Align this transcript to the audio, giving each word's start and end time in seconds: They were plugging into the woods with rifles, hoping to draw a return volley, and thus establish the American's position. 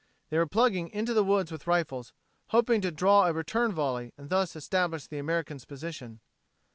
They 0.31 0.37
were 0.39 0.47
plugging 0.47 0.89
into 0.89 1.13
the 1.13 1.23
woods 1.23 1.51
with 1.51 1.67
rifles, 1.67 2.11
hoping 2.47 2.81
to 2.81 2.89
draw 2.89 3.27
a 3.27 3.33
return 3.33 3.71
volley, 3.71 4.13
and 4.17 4.31
thus 4.31 4.55
establish 4.55 5.05
the 5.05 5.19
American's 5.19 5.63
position. 5.65 6.21